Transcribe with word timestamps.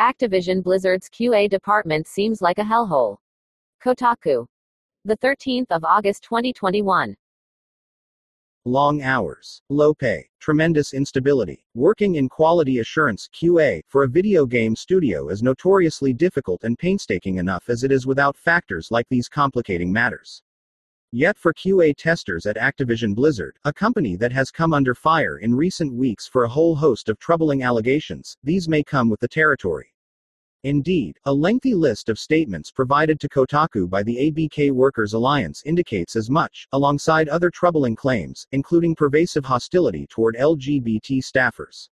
Activision 0.00 0.62
Blizzard's 0.62 1.08
QA 1.08 1.48
department 1.48 2.06
seems 2.06 2.42
like 2.42 2.58
a 2.58 2.62
hellhole. 2.62 3.16
Kotaku. 3.82 4.46
The 5.06 5.16
13th 5.16 5.68
of 5.70 5.84
August 5.84 6.22
2021. 6.24 7.16
Long 8.66 9.00
hours, 9.00 9.62
low 9.70 9.94
pay, 9.94 10.28
tremendous 10.38 10.92
instability. 10.92 11.64
Working 11.74 12.16
in 12.16 12.28
quality 12.28 12.80
assurance 12.80 13.30
QA 13.32 13.80
for 13.88 14.02
a 14.02 14.08
video 14.08 14.44
game 14.44 14.76
studio 14.76 15.28
is 15.28 15.42
notoriously 15.42 16.12
difficult 16.12 16.64
and 16.64 16.76
painstaking 16.76 17.38
enough 17.38 17.70
as 17.70 17.82
it 17.82 17.90
is 17.90 18.06
without 18.06 18.36
factors 18.36 18.88
like 18.90 19.06
these 19.08 19.30
complicating 19.30 19.90
matters. 19.90 20.42
Yet 21.18 21.38
for 21.38 21.54
QA 21.54 21.96
testers 21.96 22.44
at 22.44 22.58
Activision 22.58 23.14
Blizzard, 23.14 23.58
a 23.64 23.72
company 23.72 24.16
that 24.16 24.32
has 24.32 24.50
come 24.50 24.74
under 24.74 24.94
fire 24.94 25.38
in 25.38 25.54
recent 25.54 25.94
weeks 25.94 26.26
for 26.26 26.44
a 26.44 26.48
whole 26.50 26.76
host 26.76 27.08
of 27.08 27.18
troubling 27.18 27.62
allegations, 27.62 28.36
these 28.44 28.68
may 28.68 28.82
come 28.82 29.08
with 29.08 29.20
the 29.20 29.26
territory. 29.26 29.94
Indeed, 30.62 31.16
a 31.24 31.32
lengthy 31.32 31.72
list 31.72 32.10
of 32.10 32.18
statements 32.18 32.70
provided 32.70 33.18
to 33.20 33.30
Kotaku 33.30 33.88
by 33.88 34.02
the 34.02 34.30
ABK 34.30 34.72
Workers 34.72 35.14
Alliance 35.14 35.62
indicates 35.64 36.16
as 36.16 36.28
much, 36.28 36.68
alongside 36.72 37.30
other 37.30 37.48
troubling 37.48 37.96
claims, 37.96 38.46
including 38.52 38.94
pervasive 38.94 39.46
hostility 39.46 40.06
toward 40.08 40.36
LGBT 40.36 41.24
staffers. 41.24 41.88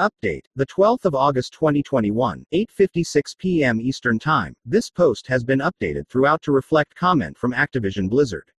Update: 0.00 0.46
The 0.56 0.66
12th 0.66 1.04
of 1.04 1.14
August 1.14 1.52
2021, 1.52 2.44
8:56 2.52 3.38
p.m. 3.38 3.80
Eastern 3.80 4.18
Time. 4.18 4.56
This 4.64 4.90
post 4.90 5.28
has 5.28 5.44
been 5.44 5.60
updated 5.60 6.08
throughout 6.08 6.42
to 6.42 6.50
reflect 6.50 6.96
comment 6.96 7.38
from 7.38 7.52
Activision 7.52 8.10
Blizzard. 8.10 8.50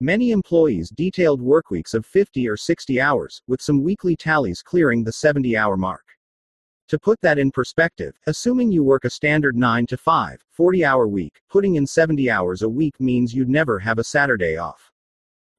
Many 0.00 0.30
employees 0.30 0.88
detailed 0.88 1.42
workweeks 1.42 1.92
of 1.92 2.06
50 2.06 2.48
or 2.48 2.56
60 2.56 3.02
hours, 3.02 3.42
with 3.46 3.60
some 3.60 3.82
weekly 3.82 4.16
tallies 4.16 4.62
clearing 4.62 5.04
the 5.04 5.10
70-hour 5.10 5.76
mark. 5.76 6.16
To 6.88 6.98
put 6.98 7.20
that 7.20 7.38
in 7.38 7.50
perspective, 7.50 8.18
assuming 8.26 8.72
you 8.72 8.82
work 8.82 9.04
a 9.04 9.10
standard 9.10 9.54
9 9.54 9.84
to 9.88 9.98
5, 9.98 10.42
40 10.48 10.84
hour 10.86 11.06
week, 11.06 11.42
putting 11.50 11.74
in 11.74 11.86
70 11.86 12.30
hours 12.30 12.62
a 12.62 12.68
week 12.68 12.98
means 12.98 13.34
you'd 13.34 13.50
never 13.50 13.78
have 13.78 13.98
a 13.98 14.04
Saturday 14.04 14.56
off. 14.56 14.91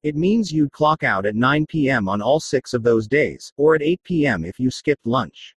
It 0.04 0.16
means 0.16 0.52
you'd 0.52 0.70
clock 0.70 1.02
out 1.02 1.24
at 1.24 1.34
9 1.34 1.64
p.m. 1.64 2.10
on 2.10 2.20
all 2.20 2.38
six 2.38 2.74
of 2.74 2.82
those 2.82 3.08
days, 3.08 3.54
or 3.56 3.74
at 3.74 3.80
8 3.80 4.02
p.m. 4.04 4.44
if 4.44 4.60
you 4.60 4.70
skipped 4.70 5.06
lunch. 5.06 5.56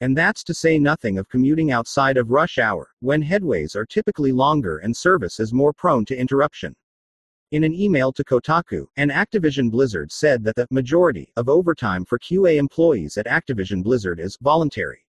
And 0.00 0.16
that's 0.16 0.44
to 0.44 0.54
say 0.54 0.78
nothing 0.78 1.18
of 1.18 1.28
commuting 1.28 1.72
outside 1.72 2.16
of 2.16 2.30
rush 2.30 2.58
hour, 2.58 2.90
when 3.00 3.20
headways 3.20 3.74
are 3.74 3.84
typically 3.84 4.30
longer 4.30 4.78
and 4.78 4.96
service 4.96 5.40
is 5.40 5.52
more 5.52 5.72
prone 5.72 6.04
to 6.04 6.16
interruption. 6.16 6.76
In 7.50 7.64
an 7.64 7.74
email 7.74 8.12
to 8.12 8.22
Kotaku, 8.22 8.86
an 8.98 9.10
Activision 9.10 9.68
Blizzard 9.68 10.12
said 10.12 10.44
that 10.44 10.54
the 10.54 10.68
majority 10.70 11.32
of 11.36 11.48
overtime 11.48 12.04
for 12.04 12.20
QA 12.20 12.58
employees 12.58 13.18
at 13.18 13.26
Activision 13.26 13.82
Blizzard 13.82 14.20
is 14.20 14.38
voluntary. 14.40 15.04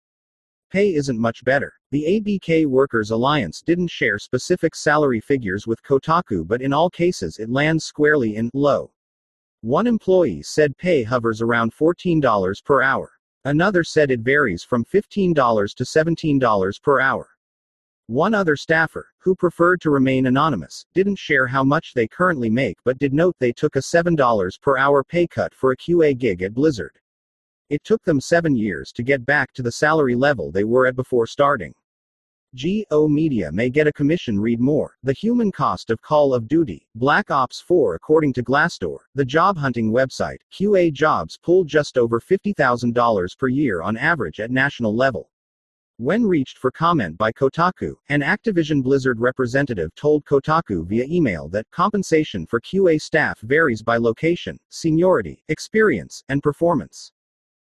Pay 0.70 0.94
isn't 0.94 1.18
much 1.18 1.44
better. 1.44 1.74
The 1.92 2.04
ABK 2.06 2.64
Workers 2.64 3.10
Alliance 3.10 3.60
didn't 3.60 3.90
share 3.90 4.18
specific 4.18 4.74
salary 4.74 5.20
figures 5.20 5.66
with 5.66 5.82
Kotaku, 5.82 6.48
but 6.48 6.62
in 6.62 6.72
all 6.72 6.88
cases 6.88 7.36
it 7.38 7.50
lands 7.50 7.84
squarely 7.84 8.36
in 8.36 8.48
low. 8.54 8.90
One 9.60 9.86
employee 9.86 10.40
said 10.40 10.74
pay 10.78 11.02
hovers 11.02 11.42
around 11.42 11.74
$14 11.74 12.64
per 12.64 12.80
hour. 12.80 13.12
Another 13.44 13.84
said 13.84 14.10
it 14.10 14.20
varies 14.20 14.64
from 14.64 14.86
$15 14.86 15.74
to 15.74 15.84
$17 15.84 16.82
per 16.82 16.98
hour. 16.98 17.28
One 18.06 18.32
other 18.32 18.56
staffer, 18.56 19.08
who 19.18 19.34
preferred 19.34 19.82
to 19.82 19.90
remain 19.90 20.24
anonymous, 20.24 20.86
didn't 20.94 21.18
share 21.18 21.46
how 21.46 21.62
much 21.62 21.92
they 21.92 22.08
currently 22.08 22.48
make 22.48 22.78
but 22.86 22.98
did 22.98 23.12
note 23.12 23.36
they 23.38 23.52
took 23.52 23.76
a 23.76 23.80
$7 23.80 24.60
per 24.62 24.78
hour 24.78 25.04
pay 25.04 25.26
cut 25.26 25.52
for 25.52 25.72
a 25.72 25.76
QA 25.76 26.16
gig 26.16 26.40
at 26.40 26.54
Blizzard. 26.54 26.98
It 27.68 27.84
took 27.84 28.02
them 28.02 28.18
seven 28.18 28.56
years 28.56 28.92
to 28.92 29.02
get 29.02 29.26
back 29.26 29.52
to 29.52 29.62
the 29.62 29.72
salary 29.72 30.14
level 30.14 30.50
they 30.50 30.64
were 30.64 30.86
at 30.86 30.96
before 30.96 31.26
starting. 31.26 31.74
G/O 32.54 33.08
Media 33.08 33.50
may 33.50 33.70
get 33.70 33.86
a 33.86 33.92
commission 33.92 34.38
read 34.38 34.60
more. 34.60 34.94
The 35.02 35.14
human 35.14 35.50
cost 35.50 35.88
of 35.88 36.02
Call 36.02 36.34
of 36.34 36.48
Duty, 36.48 36.86
Black 36.94 37.30
Ops 37.30 37.60
4 37.60 37.94
According 37.94 38.34
to 38.34 38.42
Glassdoor, 38.42 38.98
the 39.14 39.24
job 39.24 39.56
hunting 39.56 39.90
website, 39.90 40.36
QA 40.52 40.92
jobs 40.92 41.38
pull 41.42 41.64
just 41.64 41.96
over 41.96 42.20
$50,000 42.20 43.38
per 43.38 43.48
year 43.48 43.80
on 43.80 43.96
average 43.96 44.38
at 44.38 44.50
national 44.50 44.94
level. 44.94 45.30
When 45.96 46.26
reached 46.26 46.58
for 46.58 46.70
comment 46.70 47.16
by 47.16 47.32
Kotaku, 47.32 47.94
an 48.08 48.20
Activision 48.20 48.82
Blizzard 48.82 49.20
representative 49.20 49.94
told 49.94 50.24
Kotaku 50.24 50.86
via 50.86 51.04
email 51.04 51.48
that 51.50 51.70
compensation 51.70 52.44
for 52.44 52.60
QA 52.60 53.00
staff 53.00 53.40
varies 53.40 53.82
by 53.82 53.96
location, 53.96 54.58
seniority, 54.68 55.42
experience, 55.48 56.22
and 56.28 56.42
performance. 56.42 57.12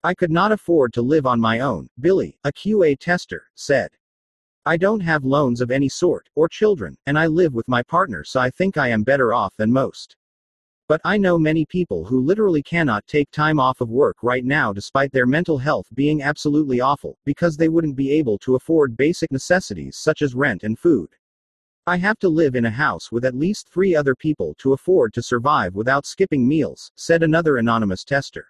I 0.03 0.13
could 0.13 0.31
not 0.31 0.51
afford 0.51 0.91
to 0.93 1.01
live 1.01 1.25
on 1.25 1.39
my 1.39 1.61
own, 1.61 1.87
Billy, 1.99 2.37
a 2.43 2.51
QA 2.51 2.97
tester, 2.99 3.43
said. 3.55 3.89
I 4.67 4.77
don't 4.77 5.01
have 5.01 5.23
loans 5.23 5.61
of 5.61 5.69
any 5.69 5.87
sort, 5.87 6.27
or 6.33 6.49
children, 6.49 6.97
and 7.05 7.19
I 7.19 7.27
live 7.27 7.53
with 7.53 7.67
my 7.67 7.83
partner, 7.83 8.23
so 8.23 8.39
I 8.39 8.49
think 8.49 8.77
I 8.77 8.87
am 8.87 9.03
better 9.03 9.31
off 9.31 9.55
than 9.57 9.71
most. 9.71 10.15
But 10.87 11.01
I 11.05 11.17
know 11.17 11.37
many 11.37 11.65
people 11.67 12.03
who 12.03 12.19
literally 12.19 12.63
cannot 12.63 13.05
take 13.05 13.29
time 13.29 13.59
off 13.59 13.79
of 13.79 13.89
work 13.91 14.17
right 14.23 14.43
now 14.43 14.73
despite 14.73 15.11
their 15.11 15.27
mental 15.27 15.59
health 15.59 15.85
being 15.93 16.23
absolutely 16.23 16.81
awful, 16.81 17.19
because 17.25 17.57
they 17.57 17.69
wouldn't 17.69 17.95
be 17.95 18.11
able 18.13 18.39
to 18.39 18.55
afford 18.55 18.97
basic 18.97 19.31
necessities 19.31 19.97
such 19.97 20.23
as 20.23 20.33
rent 20.33 20.63
and 20.63 20.79
food. 20.79 21.09
I 21.85 21.97
have 21.97 22.17
to 22.19 22.29
live 22.29 22.55
in 22.55 22.65
a 22.65 22.71
house 22.71 23.11
with 23.11 23.23
at 23.23 23.35
least 23.35 23.69
three 23.69 23.95
other 23.95 24.15
people 24.15 24.55
to 24.57 24.73
afford 24.73 25.13
to 25.13 25.21
survive 25.21 25.75
without 25.75 26.07
skipping 26.07 26.47
meals, 26.47 26.91
said 26.95 27.21
another 27.21 27.57
anonymous 27.57 28.03
tester. 28.03 28.47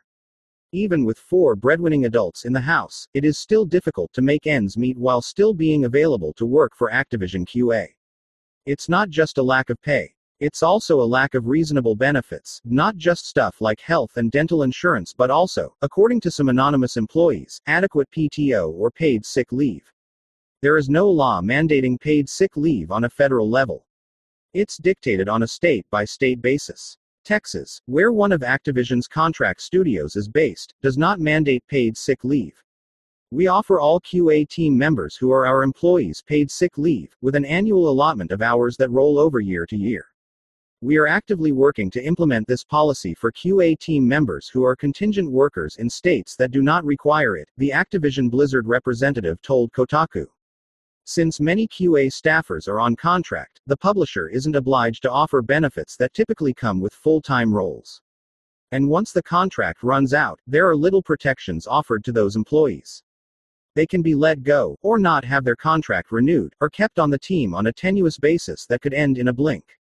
Even 0.71 1.05
with 1.05 1.17
four 1.17 1.55
breadwinning 1.55 2.05
adults 2.05 2.45
in 2.45 2.53
the 2.53 2.61
house, 2.61 3.07
it 3.13 3.23
is 3.23 3.37
still 3.37 3.65
difficult 3.65 4.11
to 4.13 4.21
make 4.21 4.47
ends 4.47 4.77
meet 4.77 4.97
while 4.97 5.21
still 5.21 5.53
being 5.53 5.85
available 5.85 6.33
to 6.33 6.45
work 6.45 6.75
for 6.75 6.89
Activision 6.89 7.45
QA. 7.45 7.87
It's 8.65 8.89
not 8.89 9.09
just 9.09 9.37
a 9.37 9.43
lack 9.43 9.69
of 9.69 9.81
pay. 9.81 10.15
It's 10.41 10.63
also 10.63 10.99
a 10.99 11.11
lack 11.17 11.33
of 11.33 11.47
reasonable 11.47 11.95
benefits, 11.95 12.61
not 12.65 12.97
just 12.97 13.25
stuff 13.25 13.61
like 13.61 13.79
health 13.79 14.17
and 14.17 14.31
dental 14.31 14.63
insurance, 14.63 15.13
but 15.13 15.31
also, 15.31 15.73
according 15.81 16.19
to 16.21 16.31
some 16.31 16.49
anonymous 16.49 16.97
employees, 16.97 17.61
adequate 17.67 18.09
PTO 18.11 18.73
or 18.73 18.91
paid 18.91 19.25
sick 19.25 19.53
leave. 19.53 19.93
There 20.61 20.77
is 20.77 20.89
no 20.89 21.09
law 21.09 21.41
mandating 21.41 21.99
paid 21.99 22.27
sick 22.27 22.57
leave 22.57 22.91
on 22.91 23.05
a 23.05 23.09
federal 23.09 23.49
level. 23.49 23.85
It's 24.53 24.77
dictated 24.77 25.29
on 25.29 25.43
a 25.43 25.47
state 25.47 25.85
by 25.89 26.03
state 26.03 26.41
basis. 26.41 26.97
Texas, 27.25 27.81
where 27.87 28.11
one 28.11 28.31
of 28.31 28.41
Activision's 28.41 29.07
contract 29.07 29.61
studios 29.61 30.15
is 30.15 30.29
based, 30.29 30.75
does 30.81 30.97
not 30.97 31.19
mandate 31.19 31.67
paid 31.67 31.97
sick 31.97 32.23
leave. 32.23 32.63
We 33.31 33.47
offer 33.47 33.79
all 33.79 33.99
QA 33.99 34.47
team 34.47 34.77
members 34.77 35.17
who 35.17 35.31
are 35.31 35.47
our 35.47 35.63
employees 35.63 36.23
paid 36.25 36.51
sick 36.51 36.77
leave, 36.77 37.13
with 37.21 37.35
an 37.35 37.43
annual 37.43 37.89
allotment 37.89 38.31
of 38.31 38.43
hours 38.43 38.77
that 38.77 38.91
roll 38.91 39.17
over 39.17 39.39
year 39.39 39.65
to 39.65 39.75
year. 39.75 40.05
We 40.81 40.97
are 40.97 41.07
actively 41.07 41.51
working 41.51 41.89
to 41.91 42.03
implement 42.03 42.47
this 42.47 42.63
policy 42.63 43.15
for 43.15 43.31
QA 43.31 43.79
team 43.79 44.07
members 44.07 44.47
who 44.47 44.63
are 44.63 44.75
contingent 44.75 45.31
workers 45.31 45.77
in 45.77 45.89
states 45.89 46.35
that 46.35 46.51
do 46.51 46.61
not 46.61 46.85
require 46.85 47.37
it, 47.37 47.49
the 47.57 47.71
Activision 47.71 48.29
Blizzard 48.29 48.67
representative 48.67 49.41
told 49.41 49.71
Kotaku. 49.71 50.27
Since 51.07 51.39
many 51.39 51.67
QA 51.67 52.07
staffers 52.07 52.67
are 52.67 52.79
on 52.79 52.95
contract, 52.95 53.61
the 53.67 53.77
publisher 53.77 54.27
isn't 54.27 54.55
obliged 54.55 55.03
to 55.03 55.11
offer 55.11 55.43
benefits 55.43 55.95
that 55.97 56.15
typically 56.15 56.51
come 56.51 56.81
with 56.81 56.95
full 56.95 57.21
time 57.21 57.53
roles. 57.53 58.01
And 58.71 58.89
once 58.89 59.11
the 59.11 59.21
contract 59.21 59.83
runs 59.83 60.15
out, 60.15 60.39
there 60.47 60.67
are 60.67 60.75
little 60.75 61.03
protections 61.03 61.67
offered 61.67 62.03
to 62.05 62.11
those 62.11 62.35
employees. 62.35 63.03
They 63.75 63.85
can 63.85 64.01
be 64.01 64.15
let 64.15 64.41
go, 64.41 64.77
or 64.81 64.97
not 64.97 65.23
have 65.25 65.43
their 65.43 65.55
contract 65.55 66.11
renewed, 66.11 66.55
or 66.59 66.71
kept 66.71 66.97
on 66.97 67.11
the 67.11 67.19
team 67.19 67.53
on 67.53 67.67
a 67.67 67.73
tenuous 67.73 68.17
basis 68.17 68.65
that 68.65 68.81
could 68.81 68.95
end 68.95 69.19
in 69.19 69.27
a 69.27 69.33
blink. 69.33 69.77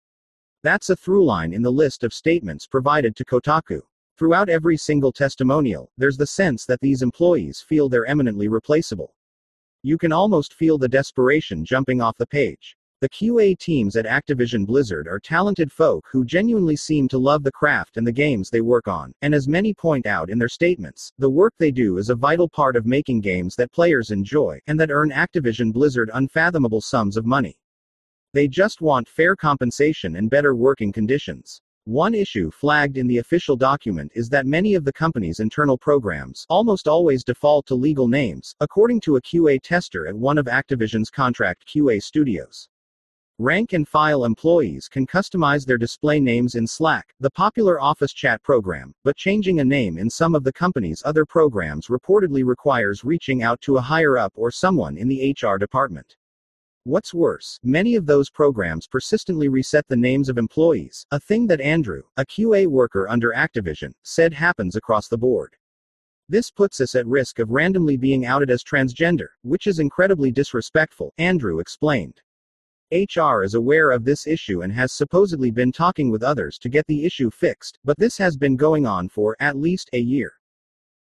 That's 0.62 0.88
a 0.88 0.96
throughline 0.96 1.52
in 1.52 1.60
the 1.60 1.70
list 1.70 2.02
of 2.02 2.14
statements 2.14 2.66
provided 2.66 3.14
to 3.16 3.26
Kotaku. 3.26 3.82
Throughout 4.16 4.48
every 4.48 4.78
single 4.78 5.12
testimonial, 5.12 5.90
there's 5.98 6.16
the 6.16 6.26
sense 6.26 6.64
that 6.64 6.80
these 6.80 7.02
employees 7.02 7.60
feel 7.60 7.90
they're 7.90 8.06
eminently 8.06 8.48
replaceable. 8.48 9.14
You 9.82 9.96
can 9.96 10.12
almost 10.12 10.52
feel 10.52 10.76
the 10.76 10.88
desperation 10.88 11.64
jumping 11.64 12.02
off 12.02 12.18
the 12.18 12.26
page. 12.26 12.76
The 13.00 13.08
QA 13.08 13.58
teams 13.58 13.96
at 13.96 14.04
Activision 14.04 14.66
Blizzard 14.66 15.08
are 15.08 15.18
talented 15.18 15.72
folk 15.72 16.04
who 16.12 16.22
genuinely 16.22 16.76
seem 16.76 17.08
to 17.08 17.16
love 17.16 17.42
the 17.42 17.50
craft 17.50 17.96
and 17.96 18.06
the 18.06 18.12
games 18.12 18.50
they 18.50 18.60
work 18.60 18.88
on, 18.88 19.14
and 19.22 19.34
as 19.34 19.48
many 19.48 19.72
point 19.72 20.04
out 20.04 20.28
in 20.28 20.38
their 20.38 20.50
statements, 20.50 21.10
the 21.16 21.30
work 21.30 21.54
they 21.58 21.70
do 21.70 21.96
is 21.96 22.10
a 22.10 22.14
vital 22.14 22.46
part 22.46 22.76
of 22.76 22.84
making 22.84 23.22
games 23.22 23.56
that 23.56 23.72
players 23.72 24.10
enjoy 24.10 24.60
and 24.66 24.78
that 24.78 24.90
earn 24.90 25.10
Activision 25.12 25.72
Blizzard 25.72 26.10
unfathomable 26.12 26.82
sums 26.82 27.16
of 27.16 27.24
money. 27.24 27.58
They 28.34 28.48
just 28.48 28.82
want 28.82 29.08
fair 29.08 29.34
compensation 29.34 30.16
and 30.16 30.28
better 30.28 30.54
working 30.54 30.92
conditions. 30.92 31.62
One 31.86 32.14
issue 32.14 32.50
flagged 32.50 32.98
in 32.98 33.06
the 33.06 33.18
official 33.18 33.56
document 33.56 34.12
is 34.14 34.28
that 34.28 34.44
many 34.44 34.74
of 34.74 34.84
the 34.84 34.92
company's 34.92 35.40
internal 35.40 35.78
programs 35.78 36.44
almost 36.50 36.86
always 36.86 37.24
default 37.24 37.64
to 37.66 37.74
legal 37.74 38.06
names, 38.06 38.54
according 38.60 39.00
to 39.00 39.16
a 39.16 39.22
QA 39.22 39.58
tester 39.62 40.06
at 40.06 40.14
one 40.14 40.36
of 40.36 40.44
Activision's 40.44 41.08
contract 41.08 41.66
QA 41.66 42.02
studios. 42.02 42.68
Rank 43.38 43.72
and 43.72 43.88
file 43.88 44.26
employees 44.26 44.88
can 44.88 45.06
customize 45.06 45.64
their 45.64 45.78
display 45.78 46.20
names 46.20 46.54
in 46.54 46.66
Slack, 46.66 47.14
the 47.18 47.30
popular 47.30 47.80
office 47.80 48.12
chat 48.12 48.42
program, 48.42 48.94
but 49.02 49.16
changing 49.16 49.60
a 49.60 49.64
name 49.64 49.96
in 49.96 50.10
some 50.10 50.34
of 50.34 50.44
the 50.44 50.52
company's 50.52 51.02
other 51.06 51.24
programs 51.24 51.86
reportedly 51.86 52.44
requires 52.44 53.04
reaching 53.04 53.42
out 53.42 53.58
to 53.62 53.78
a 53.78 53.80
higher 53.80 54.18
up 54.18 54.34
or 54.36 54.50
someone 54.50 54.98
in 54.98 55.08
the 55.08 55.34
HR 55.34 55.56
department. 55.56 56.16
What's 56.84 57.12
worse, 57.12 57.58
many 57.62 57.94
of 57.94 58.06
those 58.06 58.30
programs 58.30 58.86
persistently 58.86 59.48
reset 59.48 59.86
the 59.86 59.98
names 59.98 60.30
of 60.30 60.38
employees, 60.38 61.04
a 61.10 61.20
thing 61.20 61.46
that 61.48 61.60
Andrew, 61.60 62.00
a 62.16 62.24
QA 62.24 62.66
worker 62.66 63.06
under 63.06 63.32
Activision, 63.32 63.92
said 64.02 64.32
happens 64.32 64.76
across 64.76 65.06
the 65.06 65.18
board. 65.18 65.54
This 66.30 66.50
puts 66.50 66.80
us 66.80 66.94
at 66.94 67.06
risk 67.06 67.38
of 67.38 67.50
randomly 67.50 67.98
being 67.98 68.24
outed 68.24 68.48
as 68.48 68.64
transgender, 68.64 69.26
which 69.42 69.66
is 69.66 69.78
incredibly 69.78 70.30
disrespectful, 70.30 71.12
Andrew 71.18 71.58
explained. 71.58 72.22
HR 72.90 73.42
is 73.42 73.52
aware 73.52 73.90
of 73.90 74.04
this 74.04 74.26
issue 74.26 74.62
and 74.62 74.72
has 74.72 74.90
supposedly 74.90 75.50
been 75.50 75.72
talking 75.72 76.10
with 76.10 76.22
others 76.22 76.56
to 76.58 76.70
get 76.70 76.86
the 76.86 77.04
issue 77.04 77.30
fixed, 77.30 77.78
but 77.84 77.98
this 77.98 78.16
has 78.16 78.38
been 78.38 78.56
going 78.56 78.86
on 78.86 79.10
for 79.10 79.36
at 79.38 79.58
least 79.58 79.90
a 79.92 80.00
year. 80.00 80.39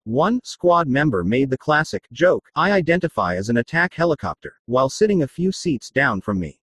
One 0.08 0.40
squad 0.46 0.88
member 0.88 1.26
made 1.26 1.50
the 1.50 1.58
classic 1.58 2.08
joke 2.14 2.50
I 2.56 2.72
identify 2.72 3.36
as 3.36 3.50
an 3.50 3.58
attack 3.58 3.94
helicopter, 3.94 4.54
while 4.66 4.88
sitting 4.88 5.22
a 5.22 5.28
few 5.28 5.52
seats 5.52 5.90
down 5.90 6.22
from 6.22 6.40
me. 6.40 6.62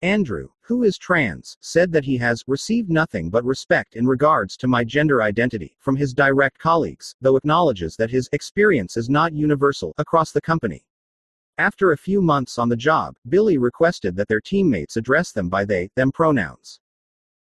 Andrew, 0.00 0.50
who 0.60 0.84
is 0.84 0.96
trans, 0.96 1.56
said 1.60 1.90
that 1.90 2.04
he 2.04 2.16
has 2.18 2.44
received 2.46 2.88
nothing 2.88 3.30
but 3.30 3.44
respect 3.44 3.96
in 3.96 4.06
regards 4.06 4.56
to 4.58 4.68
my 4.68 4.84
gender 4.84 5.22
identity 5.22 5.76
from 5.80 5.96
his 5.96 6.14
direct 6.14 6.56
colleagues, 6.60 7.16
though 7.20 7.34
acknowledges 7.34 7.96
that 7.96 8.10
his 8.10 8.28
experience 8.30 8.96
is 8.96 9.10
not 9.10 9.32
universal 9.32 9.92
across 9.98 10.30
the 10.30 10.40
company. 10.40 10.86
After 11.58 11.90
a 11.90 11.98
few 11.98 12.22
months 12.22 12.58
on 12.58 12.68
the 12.68 12.76
job, 12.76 13.16
Billy 13.28 13.58
requested 13.58 14.14
that 14.14 14.28
their 14.28 14.40
teammates 14.40 14.96
address 14.96 15.32
them 15.32 15.48
by 15.48 15.64
they, 15.64 15.90
them 15.96 16.12
pronouns. 16.12 16.78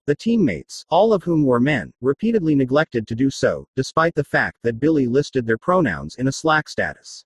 The 0.07 0.17
teammates, 0.17 0.85
all 0.91 1.13
of 1.13 1.23
whom 1.23 1.45
were 1.45 1.61
men, 1.61 1.93
repeatedly 2.01 2.57
neglected 2.57 3.07
to 3.07 3.15
do 3.15 3.31
so, 3.31 3.67
despite 3.77 4.17
the 4.17 4.25
fact 4.25 4.59
that 4.65 4.81
Billy 4.81 5.07
listed 5.07 5.47
their 5.47 5.59
pronouns 5.59 6.17
in 6.17 6.27
a 6.27 6.33
Slack 6.33 6.69
status. 6.69 7.25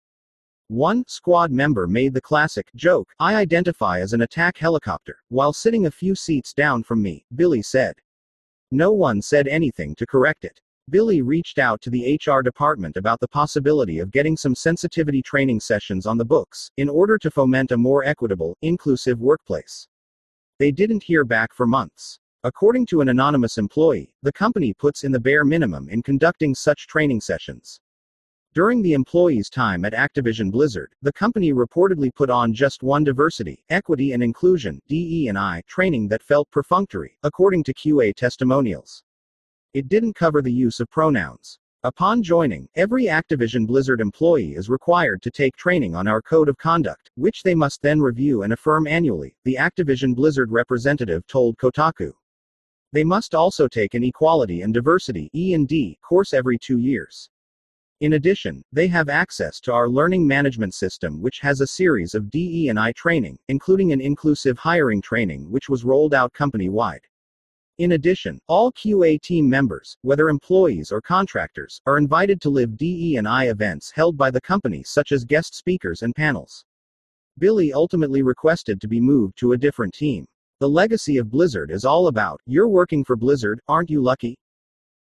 One 0.68 1.04
squad 1.06 1.50
member 1.50 1.86
made 1.86 2.12
the 2.12 2.20
classic 2.20 2.68
joke 2.74 3.14
I 3.18 3.34
identify 3.36 4.00
as 4.00 4.12
an 4.12 4.22
attack 4.22 4.58
helicopter, 4.58 5.16
while 5.28 5.54
sitting 5.54 5.86
a 5.86 5.90
few 5.90 6.14
seats 6.14 6.52
down 6.52 6.82
from 6.82 7.00
me, 7.00 7.24
Billy 7.34 7.62
said. 7.62 7.94
No 8.70 8.92
one 8.92 9.22
said 9.22 9.48
anything 9.48 9.94
to 9.94 10.06
correct 10.06 10.44
it. 10.44 10.60
Billy 10.90 11.22
reached 11.22 11.58
out 11.58 11.80
to 11.80 11.90
the 11.90 12.20
HR 12.20 12.42
department 12.42 12.96
about 12.96 13.20
the 13.20 13.28
possibility 13.28 14.00
of 14.00 14.10
getting 14.10 14.36
some 14.36 14.54
sensitivity 14.54 15.22
training 15.22 15.60
sessions 15.60 16.04
on 16.04 16.18
the 16.18 16.24
books, 16.24 16.70
in 16.76 16.90
order 16.90 17.16
to 17.16 17.30
foment 17.30 17.72
a 17.72 17.76
more 17.76 18.04
equitable, 18.04 18.56
inclusive 18.60 19.18
workplace. 19.18 19.88
They 20.58 20.72
didn't 20.72 21.04
hear 21.04 21.24
back 21.24 21.54
for 21.54 21.66
months. 21.66 22.18
According 22.46 22.86
to 22.86 23.00
an 23.00 23.08
anonymous 23.08 23.58
employee, 23.58 24.14
the 24.22 24.32
company 24.32 24.72
puts 24.72 25.02
in 25.02 25.10
the 25.10 25.18
bare 25.18 25.44
minimum 25.44 25.88
in 25.88 26.00
conducting 26.00 26.54
such 26.54 26.86
training 26.86 27.20
sessions. 27.20 27.80
During 28.54 28.82
the 28.82 28.92
employee's 28.92 29.50
time 29.50 29.84
at 29.84 29.92
Activision 29.92 30.52
Blizzard, 30.52 30.94
the 31.02 31.12
company 31.12 31.52
reportedly 31.52 32.14
put 32.14 32.30
on 32.30 32.54
just 32.54 32.84
one 32.84 33.02
diversity, 33.02 33.64
equity 33.68 34.12
and 34.12 34.22
inclusion 34.22 34.80
(DE&I) 34.86 35.60
training 35.66 36.06
that 36.06 36.22
felt 36.22 36.48
perfunctory, 36.52 37.18
according 37.24 37.64
to 37.64 37.74
QA 37.74 38.14
testimonials. 38.14 39.02
It 39.74 39.88
didn't 39.88 40.14
cover 40.14 40.40
the 40.40 40.52
use 40.52 40.78
of 40.78 40.88
pronouns. 40.88 41.58
Upon 41.82 42.22
joining, 42.22 42.68
every 42.76 43.06
Activision 43.06 43.66
Blizzard 43.66 44.00
employee 44.00 44.54
is 44.54 44.70
required 44.70 45.20
to 45.22 45.32
take 45.32 45.56
training 45.56 45.96
on 45.96 46.06
our 46.06 46.22
code 46.22 46.48
of 46.48 46.58
conduct, 46.58 47.10
which 47.16 47.42
they 47.42 47.56
must 47.56 47.82
then 47.82 48.00
review 48.00 48.44
and 48.44 48.52
affirm 48.52 48.86
annually, 48.86 49.34
the 49.42 49.56
Activision 49.58 50.14
Blizzard 50.14 50.52
representative 50.52 51.26
told 51.26 51.56
Kotaku. 51.56 52.12
They 52.96 53.04
must 53.04 53.34
also 53.34 53.68
take 53.68 53.92
an 53.92 54.04
equality 54.04 54.62
and 54.62 54.72
diversity 54.72 55.28
(E&D) 55.34 55.98
course 56.00 56.32
every 56.32 56.56
2 56.56 56.78
years. 56.78 57.28
In 58.00 58.14
addition, 58.14 58.62
they 58.72 58.86
have 58.86 59.10
access 59.10 59.60
to 59.60 59.72
our 59.74 59.90
learning 59.90 60.26
management 60.26 60.72
system 60.72 61.20
which 61.20 61.40
has 61.40 61.60
a 61.60 61.66
series 61.66 62.14
of 62.14 62.30
DE&I 62.30 62.92
training, 62.92 63.38
including 63.48 63.92
an 63.92 64.00
inclusive 64.00 64.56
hiring 64.56 65.02
training 65.02 65.50
which 65.50 65.68
was 65.68 65.84
rolled 65.84 66.14
out 66.14 66.32
company-wide. 66.32 67.02
In 67.76 67.92
addition, 67.92 68.40
all 68.46 68.72
QA 68.72 69.20
team 69.20 69.46
members, 69.46 69.98
whether 70.00 70.30
employees 70.30 70.90
or 70.90 71.02
contractors, 71.02 71.82
are 71.84 71.98
invited 71.98 72.40
to 72.40 72.48
live 72.48 72.78
DE&I 72.78 73.48
events 73.48 73.90
held 73.90 74.16
by 74.16 74.30
the 74.30 74.40
company 74.40 74.82
such 74.82 75.12
as 75.12 75.22
guest 75.22 75.54
speakers 75.54 76.00
and 76.00 76.14
panels. 76.14 76.64
Billy 77.36 77.74
ultimately 77.74 78.22
requested 78.22 78.80
to 78.80 78.88
be 78.88 79.02
moved 79.02 79.36
to 79.36 79.52
a 79.52 79.58
different 79.58 79.92
team. 79.92 80.26
The 80.58 80.66
legacy 80.66 81.18
of 81.18 81.30
Blizzard 81.30 81.70
is 81.70 81.84
all 81.84 82.06
about, 82.06 82.40
you're 82.46 82.66
working 82.66 83.04
for 83.04 83.14
Blizzard, 83.14 83.60
aren't 83.68 83.90
you 83.90 84.00
lucky? 84.00 84.38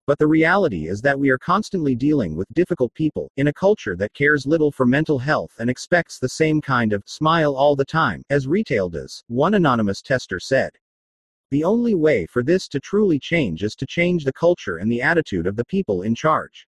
But 0.07 0.17
the 0.21 0.29
reality 0.29 0.87
is 0.87 1.01
that 1.01 1.19
we 1.19 1.29
are 1.29 1.39
constantly 1.39 1.97
dealing 1.97 2.37
with 2.37 2.47
difficult 2.55 2.95
people, 2.95 3.29
in 3.37 3.49
a 3.49 3.53
culture 3.53 3.97
that 3.97 4.15
cares 4.15 4.47
little 4.47 4.71
for 4.71 4.87
mental 4.87 5.19
health 5.19 5.51
and 5.59 5.69
expects 5.69 6.21
the 6.21 6.29
same 6.29 6.61
kind 6.61 6.93
of 6.93 7.03
smile 7.05 7.57
all 7.57 7.75
the 7.75 7.85
time 7.85 8.23
as 8.31 8.47
retail 8.47 8.89
does, 8.89 9.25
one 9.27 9.55
anonymous 9.55 10.03
tester 10.03 10.39
said. 10.39 10.71
The 11.51 11.65
only 11.65 11.97
way 11.97 12.27
for 12.27 12.45
this 12.45 12.69
to 12.69 12.79
truly 12.79 13.19
change 13.19 13.65
is 13.65 13.75
to 13.75 13.87
change 13.87 14.25
the 14.25 14.33
culture 14.33 14.77
and 14.77 14.89
the 14.91 15.03
attitude 15.03 15.49
of 15.49 15.57
the 15.57 15.65
people 15.65 16.03
in 16.03 16.15
charge. 16.15 16.69